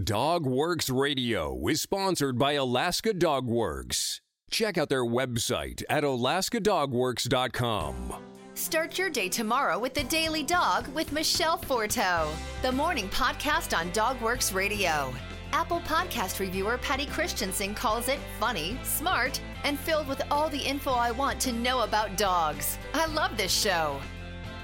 Dog 0.00 0.46
Works 0.46 0.88
Radio 0.88 1.66
is 1.66 1.82
sponsored 1.82 2.38
by 2.38 2.52
Alaska 2.52 3.12
Dog 3.12 3.48
Works. 3.48 4.20
Check 4.48 4.78
out 4.78 4.88
their 4.88 5.04
website 5.04 5.82
at 5.90 6.04
alaskadogworks.com. 6.04 8.14
Start 8.54 8.98
your 8.98 9.10
day 9.10 9.28
tomorrow 9.28 9.80
with 9.80 9.94
the 9.94 10.04
Daily 10.04 10.44
Dog 10.44 10.86
with 10.94 11.10
Michelle 11.10 11.58
Forto, 11.58 12.28
the 12.62 12.70
morning 12.70 13.08
podcast 13.08 13.76
on 13.76 13.90
Dog 13.90 14.22
Works 14.22 14.52
Radio. 14.52 15.12
Apple 15.52 15.80
Podcast 15.80 16.38
reviewer 16.38 16.78
Patty 16.78 17.06
Christensen 17.06 17.74
calls 17.74 18.06
it 18.08 18.20
funny, 18.38 18.78
smart, 18.84 19.40
and 19.64 19.76
filled 19.76 20.06
with 20.06 20.22
all 20.30 20.48
the 20.48 20.60
info 20.60 20.92
I 20.92 21.10
want 21.10 21.40
to 21.40 21.50
know 21.52 21.80
about 21.80 22.16
dogs. 22.16 22.78
I 22.94 23.06
love 23.06 23.36
this 23.36 23.52
show. 23.52 24.00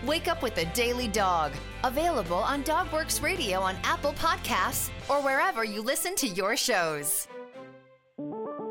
Wake 0.04 0.28
up 0.28 0.42
with 0.42 0.54
the 0.54 0.66
Daily 0.66 1.08
Dog, 1.08 1.52
available 1.82 2.36
on 2.36 2.62
Dogworks 2.64 3.22
Radio 3.22 3.60
on 3.60 3.76
Apple 3.82 4.12
Podcasts 4.12 4.90
or 5.08 5.22
wherever 5.22 5.64
you 5.64 5.82
listen 5.82 6.14
to 6.16 6.28
your 6.28 6.56
shows. 6.56 7.26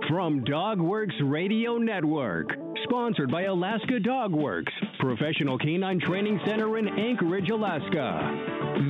From 0.08 0.46
Dogworks 0.46 1.16
Radio 1.24 1.78
Network, 1.78 2.50
sponsored 2.84 3.32
by 3.32 3.44
Alaska 3.44 4.00
Dogworks, 4.00 4.72
professional 5.00 5.58
canine 5.58 6.00
training 6.00 6.40
center 6.46 6.78
in 6.78 6.88
Anchorage, 6.88 7.50
Alaska. 7.50 8.22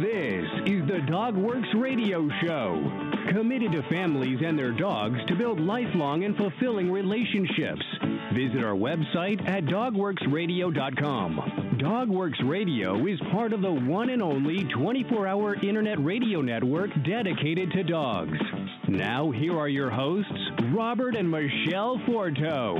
This 0.01 0.45
is 0.65 0.85
the 0.87 0.99
Dogworks 1.09 1.73
Radio 1.81 2.27
Show, 2.41 3.31
committed 3.31 3.71
to 3.71 3.83
families 3.83 4.39
and 4.45 4.59
their 4.59 4.73
dogs 4.73 5.17
to 5.27 5.35
build 5.35 5.61
lifelong 5.61 6.25
and 6.25 6.35
fulfilling 6.35 6.91
relationships. 6.91 7.85
Visit 8.33 8.61
our 8.61 8.75
website 8.75 9.47
at 9.47 9.63
dogworksradio.com. 9.65 11.64
Dogworks 11.85 12.41
Radio 12.49 13.05
is 13.05 13.19
part 13.31 13.53
of 13.53 13.61
the 13.61 13.71
one 13.71 14.09
and 14.09 14.19
only 14.19 14.63
24 14.63 15.27
hour 15.27 15.53
internet 15.63 16.03
radio 16.03 16.41
network 16.41 16.89
dedicated 17.03 17.69
to 17.73 17.83
dogs. 17.83 18.39
Now, 18.87 19.29
here 19.29 19.55
are 19.55 19.69
your 19.69 19.91
hosts, 19.91 20.31
Robert 20.73 21.15
and 21.15 21.29
Michelle 21.29 21.99
Forto. 21.99 22.75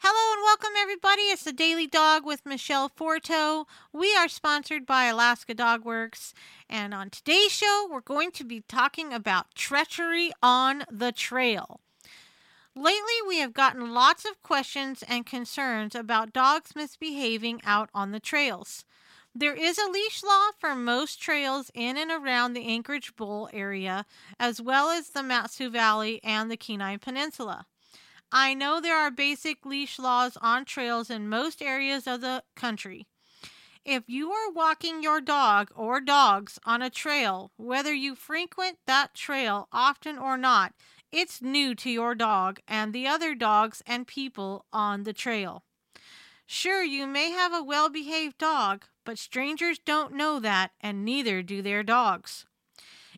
Hello 0.00 0.32
and 0.32 0.42
welcome, 0.42 0.72
everybody. 0.78 1.24
It's 1.24 1.44
the 1.44 1.52
Daily 1.52 1.86
Dog 1.86 2.24
with 2.24 2.46
Michelle 2.46 2.88
Forto. 2.88 3.66
We 3.92 4.16
are 4.16 4.28
sponsored 4.28 4.86
by 4.86 5.04
Alaska 5.04 5.52
Dog 5.52 5.84
Works. 5.84 6.32
And 6.70 6.94
on 6.94 7.10
today's 7.10 7.52
show, 7.52 7.86
we're 7.92 8.00
going 8.00 8.30
to 8.30 8.44
be 8.44 8.62
talking 8.62 9.12
about 9.12 9.54
treachery 9.54 10.32
on 10.42 10.84
the 10.90 11.12
trail. 11.12 11.82
Lately, 12.78 13.22
we 13.26 13.38
have 13.38 13.54
gotten 13.54 13.94
lots 13.94 14.26
of 14.26 14.42
questions 14.42 15.02
and 15.08 15.24
concerns 15.24 15.94
about 15.94 16.34
dogs 16.34 16.76
misbehaving 16.76 17.62
out 17.64 17.88
on 17.94 18.12
the 18.12 18.20
trails. 18.20 18.84
There 19.34 19.54
is 19.54 19.78
a 19.78 19.90
leash 19.90 20.22
law 20.22 20.50
for 20.58 20.74
most 20.74 21.18
trails 21.18 21.70
in 21.72 21.96
and 21.96 22.10
around 22.10 22.52
the 22.52 22.66
Anchorage 22.66 23.16
Bowl 23.16 23.48
area, 23.50 24.04
as 24.38 24.60
well 24.60 24.90
as 24.90 25.08
the 25.08 25.22
Mat-Su 25.22 25.70
Valley 25.70 26.20
and 26.22 26.50
the 26.50 26.58
Kenai 26.58 26.98
Peninsula. 26.98 27.64
I 28.30 28.52
know 28.52 28.78
there 28.78 28.98
are 28.98 29.10
basic 29.10 29.64
leash 29.64 29.98
laws 29.98 30.36
on 30.42 30.66
trails 30.66 31.08
in 31.08 31.30
most 31.30 31.62
areas 31.62 32.06
of 32.06 32.20
the 32.20 32.42
country. 32.56 33.06
If 33.86 34.02
you 34.08 34.32
are 34.32 34.50
walking 34.50 35.02
your 35.02 35.20
dog 35.20 35.70
or 35.76 36.00
dogs 36.00 36.58
on 36.66 36.82
a 36.82 36.90
trail, 36.90 37.52
whether 37.56 37.94
you 37.94 38.16
frequent 38.16 38.78
that 38.86 39.14
trail 39.14 39.68
often 39.72 40.18
or 40.18 40.36
not, 40.36 40.74
it's 41.16 41.40
new 41.40 41.74
to 41.74 41.88
your 41.88 42.14
dog 42.14 42.60
and 42.68 42.92
the 42.92 43.06
other 43.06 43.34
dogs 43.34 43.82
and 43.86 44.06
people 44.06 44.66
on 44.70 45.04
the 45.04 45.14
trail. 45.14 45.62
Sure, 46.44 46.84
you 46.84 47.06
may 47.06 47.30
have 47.30 47.54
a 47.54 47.62
well 47.62 47.88
behaved 47.88 48.36
dog, 48.36 48.84
but 49.02 49.18
strangers 49.18 49.78
don't 49.78 50.12
know 50.12 50.38
that, 50.38 50.72
and 50.78 51.06
neither 51.06 51.42
do 51.42 51.62
their 51.62 51.82
dogs. 51.82 52.44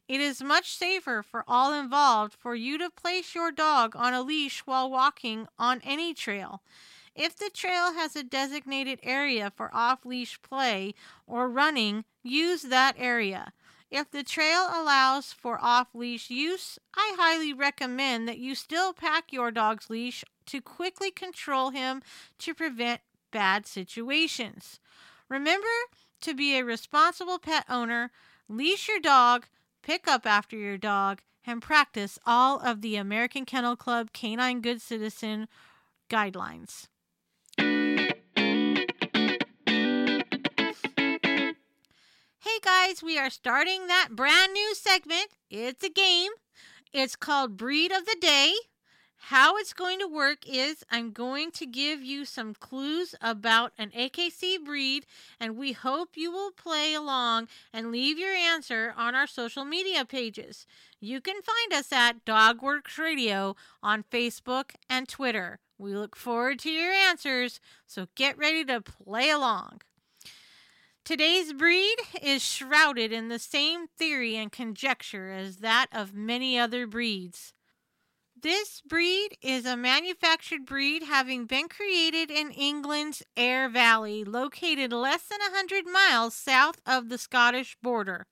It 0.06 0.20
is 0.20 0.40
much 0.40 0.76
safer 0.76 1.24
for 1.24 1.44
all 1.48 1.72
involved 1.72 2.34
for 2.38 2.54
you 2.54 2.78
to 2.78 2.88
place 2.88 3.34
your 3.34 3.50
dog 3.50 3.96
on 3.96 4.14
a 4.14 4.22
leash 4.22 4.60
while 4.60 4.88
walking 4.88 5.48
on 5.58 5.80
any 5.84 6.14
trail. 6.14 6.62
If 7.16 7.36
the 7.36 7.50
trail 7.52 7.94
has 7.94 8.14
a 8.14 8.22
designated 8.22 9.00
area 9.02 9.52
for 9.54 9.74
off 9.74 10.06
leash 10.06 10.40
play 10.40 10.94
or 11.26 11.48
running, 11.50 12.04
use 12.22 12.62
that 12.62 12.94
area. 12.96 13.52
If 13.90 14.10
the 14.10 14.22
trail 14.22 14.68
allows 14.70 15.32
for 15.32 15.58
off 15.62 15.94
leash 15.94 16.28
use, 16.28 16.78
I 16.94 17.14
highly 17.18 17.54
recommend 17.54 18.28
that 18.28 18.38
you 18.38 18.54
still 18.54 18.92
pack 18.92 19.32
your 19.32 19.50
dog's 19.50 19.88
leash 19.88 20.24
to 20.46 20.60
quickly 20.60 21.10
control 21.10 21.70
him 21.70 22.02
to 22.38 22.54
prevent 22.54 23.00
bad 23.30 23.66
situations. 23.66 24.78
Remember 25.28 25.66
to 26.20 26.34
be 26.34 26.56
a 26.56 26.64
responsible 26.64 27.38
pet 27.38 27.64
owner, 27.68 28.10
leash 28.48 28.88
your 28.88 29.00
dog, 29.00 29.46
pick 29.82 30.06
up 30.06 30.26
after 30.26 30.56
your 30.56 30.78
dog, 30.78 31.22
and 31.46 31.62
practice 31.62 32.18
all 32.26 32.58
of 32.58 32.82
the 32.82 32.96
American 32.96 33.46
Kennel 33.46 33.76
Club 33.76 34.12
Canine 34.12 34.60
Good 34.60 34.82
Citizen 34.82 35.48
guidelines. 36.10 36.88
Guys, 42.62 43.02
we 43.02 43.18
are 43.18 43.30
starting 43.30 43.86
that 43.86 44.08
brand 44.12 44.52
new 44.52 44.74
segment. 44.74 45.28
It's 45.50 45.84
a 45.84 45.88
game. 45.88 46.32
It's 46.92 47.14
called 47.14 47.56
Breed 47.56 47.92
of 47.92 48.04
the 48.04 48.16
Day. 48.20 48.54
How 49.16 49.56
it's 49.56 49.72
going 49.72 49.98
to 50.00 50.08
work 50.08 50.38
is 50.48 50.84
I'm 50.90 51.12
going 51.12 51.50
to 51.52 51.66
give 51.66 52.02
you 52.02 52.24
some 52.24 52.54
clues 52.54 53.14
about 53.20 53.72
an 53.78 53.90
AKC 53.90 54.64
breed, 54.64 55.06
and 55.38 55.56
we 55.56 55.72
hope 55.72 56.10
you 56.16 56.32
will 56.32 56.50
play 56.50 56.94
along 56.94 57.48
and 57.72 57.92
leave 57.92 58.18
your 58.18 58.34
answer 58.34 58.94
on 58.96 59.14
our 59.14 59.26
social 59.26 59.64
media 59.64 60.04
pages. 60.04 60.66
You 61.00 61.20
can 61.20 61.42
find 61.42 61.72
us 61.72 61.92
at 61.92 62.24
Dogworks 62.24 62.98
Radio 62.98 63.54
on 63.82 64.04
Facebook 64.10 64.70
and 64.88 65.08
Twitter. 65.08 65.60
We 65.78 65.94
look 65.94 66.16
forward 66.16 66.58
to 66.60 66.70
your 66.70 66.92
answers, 66.92 67.60
so 67.86 68.06
get 68.16 68.38
ready 68.38 68.64
to 68.64 68.80
play 68.80 69.30
along. 69.30 69.82
Today's 71.08 71.54
breed 71.54 71.96
is 72.20 72.44
shrouded 72.44 73.14
in 73.14 73.28
the 73.28 73.38
same 73.38 73.86
theory 73.86 74.36
and 74.36 74.52
conjecture 74.52 75.30
as 75.30 75.56
that 75.56 75.86
of 75.90 76.12
many 76.12 76.58
other 76.58 76.86
breeds. 76.86 77.54
This 78.38 78.82
breed 78.82 79.38
is 79.40 79.64
a 79.64 79.74
manufactured 79.74 80.66
breed 80.66 81.04
having 81.04 81.46
been 81.46 81.70
created 81.70 82.30
in 82.30 82.50
England's 82.50 83.22
Aire 83.38 83.70
Valley, 83.70 84.22
located 84.22 84.92
less 84.92 85.22
than 85.22 85.40
a 85.40 85.50
100 85.50 85.86
miles 85.86 86.34
south 86.34 86.78
of 86.84 87.08
the 87.08 87.16
Scottish 87.16 87.74
border. 87.82 88.26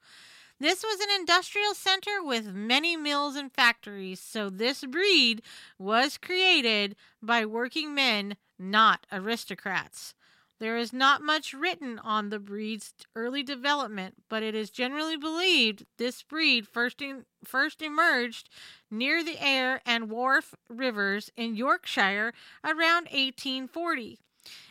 This 0.60 0.82
was 0.82 1.00
an 1.00 1.18
industrial 1.18 1.72
center 1.72 2.22
with 2.22 2.52
many 2.52 2.94
mills 2.94 3.36
and 3.36 3.50
factories, 3.50 4.20
so 4.20 4.50
this 4.50 4.84
breed 4.84 5.40
was 5.78 6.18
created 6.18 6.94
by 7.22 7.46
working 7.46 7.94
men, 7.94 8.36
not 8.58 9.06
aristocrats. 9.10 10.12
There 10.58 10.78
is 10.78 10.92
not 10.92 11.20
much 11.20 11.52
written 11.52 11.98
on 11.98 12.30
the 12.30 12.38
breed's 12.38 12.94
early 13.14 13.42
development, 13.42 14.14
but 14.30 14.42
it 14.42 14.54
is 14.54 14.70
generally 14.70 15.16
believed 15.16 15.84
this 15.98 16.22
breed 16.22 16.66
first, 16.66 17.02
in, 17.02 17.26
first 17.44 17.82
emerged 17.82 18.48
near 18.90 19.22
the 19.22 19.38
Aire 19.38 19.82
and 19.84 20.08
Wharfe 20.08 20.54
rivers 20.68 21.30
in 21.36 21.56
Yorkshire 21.56 22.32
around 22.64 23.04
1840. 23.12 24.18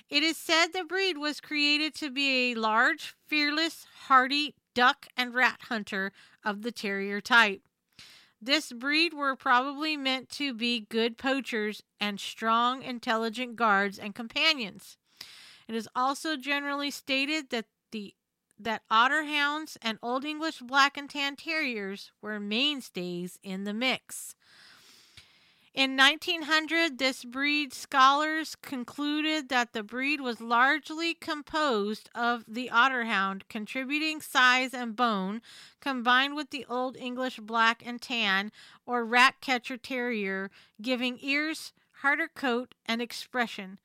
It 0.09 0.23
is 0.23 0.37
said 0.37 0.67
the 0.67 0.83
breed 0.83 1.17
was 1.17 1.39
created 1.39 1.93
to 1.95 2.09
be 2.09 2.51
a 2.51 2.55
large, 2.55 3.15
fearless, 3.27 3.85
hardy 4.07 4.55
duck 4.73 5.07
and 5.15 5.35
rat 5.35 5.61
hunter 5.69 6.11
of 6.43 6.63
the 6.63 6.71
terrier 6.71 7.21
type. 7.21 7.61
This 8.41 8.71
breed 8.71 9.13
were 9.13 9.35
probably 9.35 9.97
meant 9.97 10.29
to 10.31 10.53
be 10.53 10.87
good 10.89 11.17
poachers 11.17 11.81
and 11.99 12.19
strong, 12.19 12.83
intelligent 12.83 13.55
guards 13.55 13.97
and 13.97 14.13
companions. 14.13 14.97
It 15.67 15.75
is 15.75 15.89
also 15.95 16.35
generally 16.37 16.91
stated 16.91 17.49
that 17.49 17.65
the 17.91 18.13
that 18.57 18.83
otter 18.89 19.25
hounds 19.25 19.77
and 19.81 19.99
Old 20.01 20.23
English 20.23 20.59
black 20.59 20.95
and 20.95 21.09
tan 21.09 21.35
terriers 21.35 22.11
were 22.21 22.39
mainstays 22.39 23.37
in 23.43 23.65
the 23.65 23.73
mix. 23.73 24.35
In 25.73 25.97
1900, 25.97 26.99
this 26.99 27.25
breed 27.25 27.73
scholars 27.73 28.55
concluded 28.55 29.49
that 29.49 29.73
the 29.73 29.83
breed 29.83 30.21
was 30.21 30.39
largely 30.39 31.13
composed 31.13 32.09
of 32.15 32.45
the 32.47 32.69
otterhound, 32.71 33.41
contributing 33.49 34.21
size 34.21 34.73
and 34.73 34.95
bone, 34.95 35.41
combined 35.81 36.33
with 36.33 36.51
the 36.51 36.65
Old 36.69 36.95
English 36.95 37.41
black 37.41 37.85
and 37.85 38.01
tan 38.01 38.53
or 38.85 39.03
rat 39.03 39.41
catcher 39.41 39.75
terrier, 39.75 40.49
giving 40.81 41.19
ears, 41.21 41.73
harder 41.95 42.29
coat, 42.29 42.73
and 42.85 43.01
expression. 43.01 43.77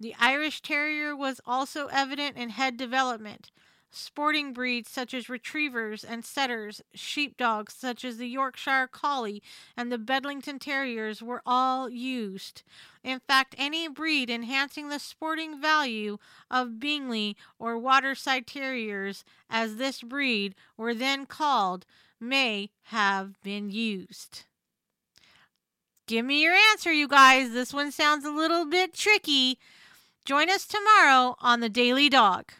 The 0.00 0.14
Irish 0.20 0.62
Terrier 0.62 1.16
was 1.16 1.40
also 1.44 1.88
evident 1.88 2.36
in 2.36 2.50
head 2.50 2.76
development. 2.76 3.50
sporting 3.90 4.52
breeds 4.52 4.90
such 4.90 5.14
as 5.14 5.28
retrievers 5.28 6.04
and 6.04 6.24
setters, 6.24 6.82
sheepdogs 6.94 7.74
such 7.74 8.04
as 8.04 8.18
the 8.18 8.28
Yorkshire 8.28 8.88
Collie 8.88 9.42
and 9.76 9.90
the 9.90 9.98
Bedlington 9.98 10.58
Terriers 10.58 11.22
were 11.22 11.42
all 11.46 11.88
used. 11.88 12.62
In 13.02 13.20
fact, 13.20 13.54
any 13.58 13.88
breed 13.88 14.28
enhancing 14.28 14.88
the 14.88 14.98
sporting 14.98 15.60
value 15.60 16.18
of 16.50 16.78
Bingley 16.78 17.36
or 17.58 17.78
Waterside 17.78 18.46
Terriers, 18.46 19.24
as 19.48 19.76
this 19.76 20.02
breed 20.02 20.54
were 20.76 20.94
then 20.94 21.26
called, 21.26 21.86
may 22.20 22.70
have 22.84 23.40
been 23.42 23.70
used. 23.70 24.44
Give 26.06 26.24
me 26.24 26.42
your 26.42 26.54
answer, 26.72 26.92
you 26.92 27.06
guys. 27.06 27.52
This 27.52 27.72
one 27.72 27.92
sounds 27.92 28.24
a 28.24 28.30
little 28.30 28.64
bit 28.64 28.94
tricky. 28.94 29.58
Join 30.28 30.50
us 30.50 30.66
tomorrow 30.66 31.36
on 31.40 31.60
the 31.60 31.70
Daily 31.70 32.10
Dog. 32.10 32.52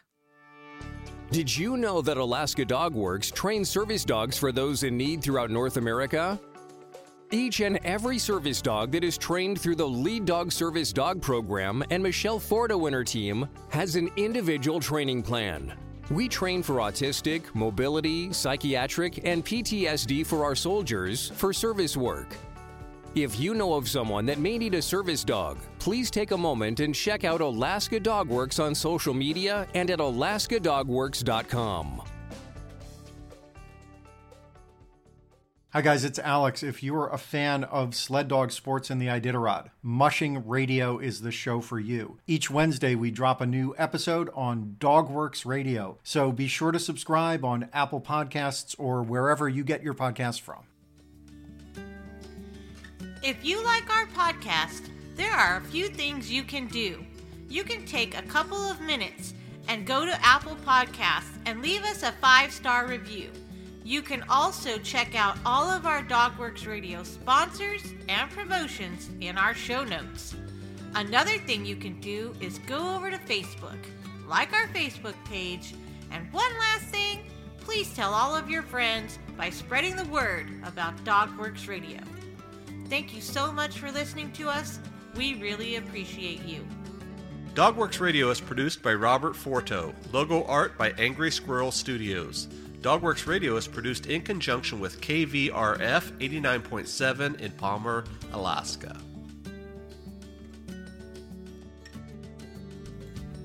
Did 1.29 1.55
you 1.55 1.77
know 1.77 2.01
that 2.01 2.17
Alaska 2.17 2.65
Dog 2.65 2.95
Works 2.95 3.29
trains 3.29 3.69
service 3.69 4.03
dogs 4.03 4.35
for 4.39 4.51
those 4.51 4.81
in 4.81 4.97
need 4.97 5.21
throughout 5.21 5.51
North 5.51 5.77
America? 5.77 6.39
Each 7.29 7.59
and 7.59 7.77
every 7.85 8.17
service 8.17 8.59
dog 8.59 8.91
that 8.93 9.03
is 9.03 9.19
trained 9.19 9.61
through 9.61 9.75
the 9.75 9.87
Lead 9.87 10.25
Dog 10.25 10.51
Service 10.51 10.91
Dog 10.91 11.21
Program 11.21 11.83
and 11.91 12.01
Michelle 12.01 12.39
Forto 12.39 12.87
and 12.87 12.95
her 12.95 13.03
team 13.03 13.47
has 13.69 13.95
an 13.95 14.09
individual 14.17 14.79
training 14.79 15.21
plan. 15.21 15.71
We 16.09 16.27
train 16.27 16.63
for 16.63 16.77
autistic, 16.77 17.53
mobility, 17.53 18.33
psychiatric, 18.33 19.27
and 19.27 19.45
PTSD 19.45 20.25
for 20.25 20.43
our 20.43 20.55
soldiers 20.55 21.29
for 21.35 21.53
service 21.53 21.95
work. 21.95 22.35
If 23.15 23.39
you 23.39 23.55
know 23.55 23.73
of 23.73 23.89
someone 23.89 24.27
that 24.27 24.37
may 24.37 24.59
need 24.59 24.75
a 24.75 24.83
service 24.83 25.23
dog, 25.23 25.57
please 25.79 26.11
take 26.11 26.29
a 26.29 26.37
moment 26.37 26.79
and 26.79 26.93
check 26.93 27.23
out 27.23 27.41
Alaska 27.41 27.99
Dog 27.99 28.29
Works 28.29 28.59
on 28.59 28.75
social 28.75 29.15
media 29.15 29.67
and 29.73 29.89
at 29.89 29.97
alaskadogworks.com. 29.97 32.03
Hi 35.71 35.81
guys, 35.81 36.03
it's 36.03 36.19
Alex. 36.19 36.61
If 36.61 36.83
you 36.83 36.95
are 36.95 37.11
a 37.11 37.17
fan 37.17 37.63
of 37.63 37.95
sled 37.95 38.27
dog 38.27 38.51
sports 38.51 38.91
and 38.91 39.01
the 39.01 39.07
Iditarod, 39.07 39.71
Mushing 39.81 40.47
Radio 40.47 40.99
is 40.99 41.21
the 41.21 41.31
show 41.31 41.61
for 41.61 41.79
you. 41.79 42.19
Each 42.27 42.51
Wednesday 42.51 42.93
we 42.93 43.09
drop 43.11 43.41
a 43.41 43.45
new 43.45 43.73
episode 43.77 44.29
on 44.35 44.75
Dogworks 44.79 45.45
Radio. 45.45 45.97
So 46.03 46.31
be 46.31 46.47
sure 46.47 46.71
to 46.71 46.79
subscribe 46.79 47.43
on 47.43 47.69
Apple 47.73 48.01
Podcasts 48.01 48.75
or 48.77 49.01
wherever 49.01 49.49
you 49.49 49.63
get 49.63 49.83
your 49.83 49.95
podcasts 49.95 50.41
from. 50.41 50.65
If 53.21 53.43
you 53.43 53.61
like 53.65 53.89
our 53.89 54.05
podcast, 54.05 54.89
there 55.15 55.33
are 55.33 55.57
a 55.57 55.61
few 55.61 55.89
things 55.89 56.31
you 56.31 56.41
can 56.41 56.67
do. 56.67 57.03
You 57.49 57.65
can 57.65 57.85
take 57.85 58.17
a 58.17 58.21
couple 58.21 58.57
of 58.57 58.79
minutes 58.79 59.33
and 59.67 59.85
go 59.85 60.05
to 60.05 60.25
Apple 60.25 60.55
Podcasts 60.65 61.37
and 61.45 61.61
leave 61.61 61.83
us 61.83 62.03
a 62.03 62.13
five 62.13 62.53
star 62.53 62.87
review. 62.87 63.29
You 63.83 64.01
can 64.01 64.23
also 64.29 64.77
check 64.77 65.15
out 65.15 65.37
all 65.45 65.69
of 65.69 65.85
our 65.85 66.01
Dogworks 66.01 66.65
Radio 66.65 67.03
sponsors 67.03 67.93
and 68.07 68.31
promotions 68.31 69.09
in 69.19 69.37
our 69.37 69.53
show 69.53 69.83
notes. 69.83 70.35
Another 70.95 71.37
thing 71.39 71.65
you 71.65 71.75
can 71.75 71.99
do 71.99 72.33
is 72.39 72.59
go 72.59 72.95
over 72.95 73.11
to 73.11 73.17
Facebook, 73.17 73.79
like 74.29 74.53
our 74.53 74.67
Facebook 74.67 75.15
page, 75.25 75.73
and 76.11 76.31
one 76.31 76.57
last 76.57 76.85
thing, 76.85 77.25
please 77.59 77.93
tell 77.93 78.13
all 78.13 78.33
of 78.33 78.49
your 78.49 78.63
friends 78.63 79.19
by 79.37 79.49
spreading 79.49 79.97
the 79.97 80.05
word 80.05 80.47
about 80.63 81.03
Dogworks 81.03 81.67
Radio. 81.67 81.99
Thank 82.89 83.13
you 83.13 83.21
so 83.21 83.51
much 83.51 83.77
for 83.77 83.91
listening 83.91 84.31
to 84.33 84.49
us. 84.49 84.79
We 85.15 85.35
really 85.35 85.75
appreciate 85.75 86.43
you. 86.43 86.65
Dogworks 87.53 87.99
Radio 87.99 88.29
is 88.29 88.39
produced 88.39 88.81
by 88.81 88.93
Robert 88.93 89.33
Forto. 89.33 89.93
Logo 90.11 90.43
art 90.45 90.77
by 90.77 90.91
Angry 90.91 91.29
Squirrel 91.29 91.71
Studios. 91.71 92.47
Dogworks 92.81 93.27
Radio 93.27 93.57
is 93.57 93.67
produced 93.67 94.07
in 94.07 94.21
conjunction 94.21 94.79
with 94.79 95.01
KVRF 95.01 96.11
89.7 96.19 97.39
in 97.39 97.51
Palmer, 97.51 98.05
Alaska. 98.33 98.97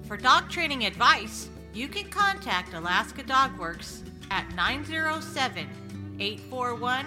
For 0.07 0.17
dog 0.17 0.49
training 0.49 0.85
advice, 0.85 1.49
you 1.73 1.89
can 1.89 2.09
contact 2.09 2.73
Alaska 2.73 3.25
Dogworks 3.25 4.03
at 4.31 4.55
907 4.55 5.69
841 6.21 7.07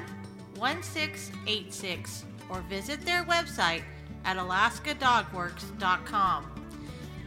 1686 0.58 2.26
or 2.50 2.62
visit 2.62 3.06
their 3.06 3.24
website 3.24 3.84
at 4.26 4.38
alaskadogworks.com. 4.38 6.46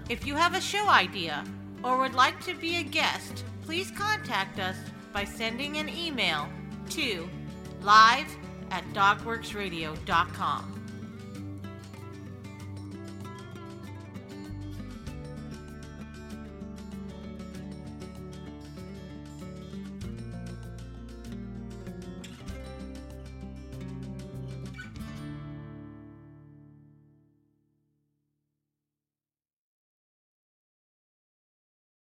If 0.09 0.27
you 0.27 0.35
have 0.35 0.55
a 0.55 0.61
show 0.61 0.89
idea 0.89 1.45
or 1.85 1.99
would 1.99 2.15
like 2.15 2.43
to 2.45 2.55
be 2.55 2.77
a 2.77 2.83
guest, 2.83 3.45
please 3.63 3.93
contact 3.93 4.59
us 4.59 4.77
by 5.13 5.25
sending 5.25 5.77
an 5.77 5.89
email 5.89 6.49
to 6.91 7.29
live 7.83 8.27
at 8.71 8.85
dogworksradio.com. 8.93 10.80